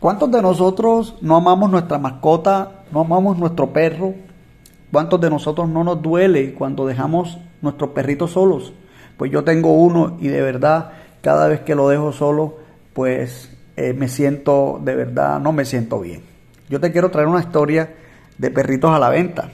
[0.00, 4.14] ¿Cuántos de nosotros no amamos nuestra mascota, no amamos nuestro perro?
[4.90, 8.72] ¿Cuántos de nosotros no nos duele cuando dejamos nuestros perritos solos?
[9.18, 12.56] Pues yo tengo uno y de verdad cada vez que lo dejo solo,
[12.94, 16.22] pues eh, me siento, de verdad, no me siento bien.
[16.70, 17.94] Yo te quiero traer una historia
[18.38, 19.50] de perritos a la venta.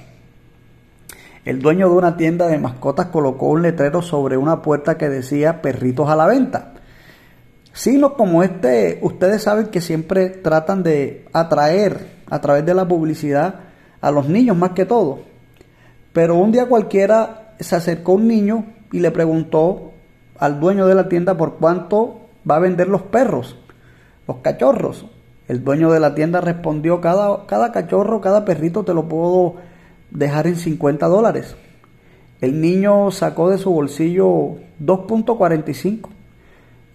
[1.45, 5.61] El dueño de una tienda de mascotas colocó un letrero sobre una puerta que decía
[5.61, 6.75] perritos a la venta.
[7.77, 13.57] Sino como este, ustedes saben que siempre tratan de atraer a través de la publicidad
[14.01, 15.21] a los niños más que todo.
[16.15, 19.93] Pero un día cualquiera se acercó un niño y le preguntó
[20.39, 23.59] al dueño de la tienda por cuánto va a vender los perros,
[24.27, 25.05] los cachorros.
[25.47, 29.57] El dueño de la tienda respondió, cada, cada cachorro, cada perrito te lo puedo
[30.11, 31.57] dejar en 50 dólares.
[32.41, 36.16] El niño sacó de su bolsillo 2.45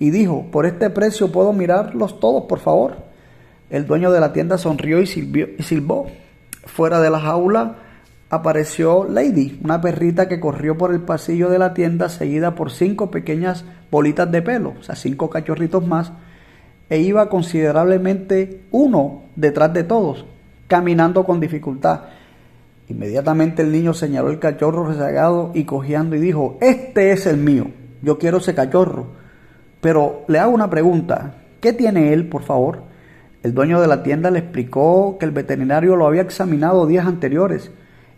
[0.02, 3.04] y dijo, por este precio puedo mirarlos todos, por favor.
[3.70, 6.08] El dueño de la tienda sonrió y, silbó.
[6.66, 7.76] Fuera de la jaula
[8.32, 13.12] apareció Lady, una perrita que corrió por el pasillo de la tienda seguida por cinco
[13.12, 16.12] pequeñas bolitas de pelo, o sea, cinco cachorritos más,
[16.90, 20.26] e iba considerablemente uno detrás de todos,
[20.66, 22.06] caminando con dificultad.
[22.88, 27.68] Inmediatamente el niño señaló el cachorro rezagado y cojeando y dijo, este es el mío,
[28.02, 29.21] yo quiero ese cachorro.
[29.82, 32.84] Pero le hago una pregunta, ¿qué tiene él, por favor?
[33.44, 37.72] El dueño de la tienda le explicó que el veterinario lo había examinado días anteriores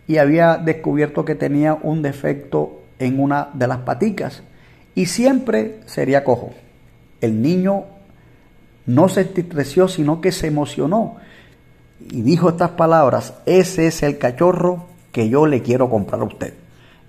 [0.06, 4.44] y había descubierto que tenía un defecto en una de las paticas
[4.96, 6.52] y siempre sería cojo.
[7.22, 7.86] El niño
[8.86, 11.16] no se entristeció, sino que se emocionó
[12.12, 16.54] y dijo estas palabras, ese es el cachorro que yo le quiero comprar a usted.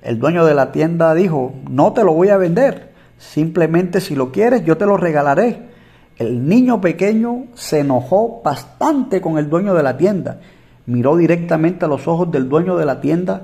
[0.03, 2.94] El dueño de la tienda dijo, no te lo voy a vender,
[3.33, 5.63] Simplemente si lo quieres, yo te lo regalaré.
[6.19, 10.41] El niño pequeño se enojó bastante con el dueño de la tienda.
[10.87, 13.43] Miró directamente a los ojos del dueño de la tienda,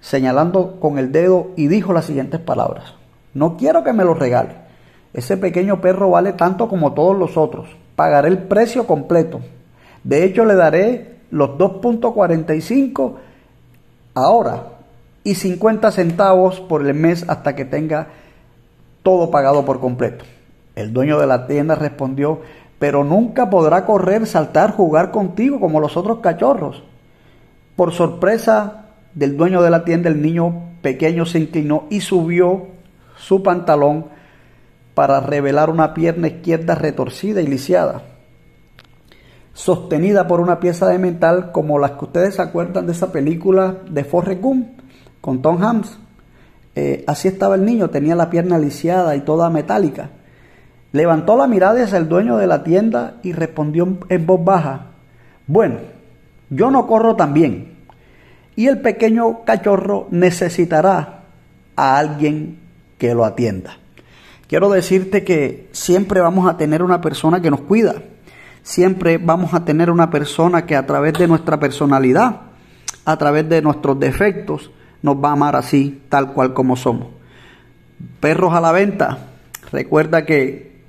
[0.00, 2.94] señalando con el dedo y dijo las siguientes palabras.
[3.32, 4.56] No quiero que me lo regale.
[5.14, 7.68] Ese pequeño perro vale tanto como todos los otros.
[7.96, 9.40] Pagaré el precio completo.
[10.04, 13.14] De hecho, le daré los 2.45
[14.14, 14.64] ahora
[15.24, 18.08] y 50 centavos por el mes hasta que tenga
[19.02, 20.24] todo pagado por completo.
[20.74, 22.40] El dueño de la tienda respondió,
[22.78, 26.82] pero nunca podrá correr, saltar, jugar contigo como los otros cachorros.
[27.76, 32.68] Por sorpresa del dueño de la tienda, el niño pequeño se inclinó y subió
[33.16, 34.06] su pantalón
[34.94, 38.02] para revelar una pierna izquierda retorcida y lisiada,
[39.52, 43.76] sostenida por una pieza de metal como las que ustedes se acuerdan de esa película
[43.88, 44.80] de Forrest Gump
[45.20, 45.98] con Tom Hanks.
[46.82, 50.08] Eh, así estaba el niño, tenía la pierna lisiada y toda metálica.
[50.92, 54.86] Levantó la mirada hacia el dueño de la tienda y respondió en voz baja,
[55.46, 55.76] bueno,
[56.48, 57.74] yo no corro tan bien
[58.56, 61.24] y el pequeño cachorro necesitará
[61.76, 62.58] a alguien
[62.96, 63.76] que lo atienda.
[64.48, 67.96] Quiero decirte que siempre vamos a tener una persona que nos cuida,
[68.62, 72.40] siempre vamos a tener una persona que a través de nuestra personalidad,
[73.04, 74.70] a través de nuestros defectos,
[75.02, 77.08] nos va a amar así, tal cual como somos.
[78.20, 79.30] Perros a la venta.
[79.72, 80.82] Recuerda que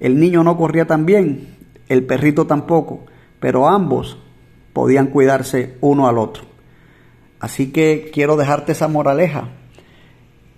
[0.00, 1.56] el niño no corría tan bien,
[1.88, 3.04] el perrito tampoco,
[3.40, 4.18] pero ambos
[4.72, 6.44] podían cuidarse uno al otro.
[7.40, 9.48] Así que quiero dejarte esa moraleja.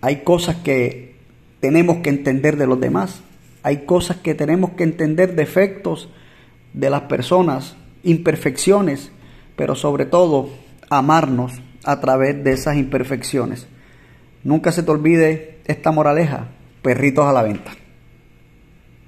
[0.00, 1.16] Hay cosas que
[1.60, 3.22] tenemos que entender de los demás.
[3.62, 6.09] Hay cosas que tenemos que entender, defectos
[6.72, 9.12] de las personas, imperfecciones,
[9.56, 10.49] pero sobre todo
[10.88, 13.66] amarnos a través de esas imperfecciones.
[14.42, 16.48] Nunca se te olvide esta moraleja,
[16.82, 17.72] perritos a la venta.